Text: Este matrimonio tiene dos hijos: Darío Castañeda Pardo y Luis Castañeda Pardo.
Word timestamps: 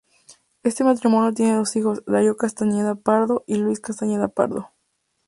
Este 0.63 0.83
matrimonio 0.83 1.31
tiene 1.31 1.57
dos 1.57 1.75
hijos: 1.75 2.03
Darío 2.07 2.35
Castañeda 2.35 2.95
Pardo 2.95 3.43
y 3.45 3.57
Luis 3.57 3.79
Castañeda 3.79 4.29
Pardo. 4.29 4.71